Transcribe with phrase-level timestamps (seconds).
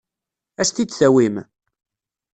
[0.59, 1.35] Ad as-t-id-tawim?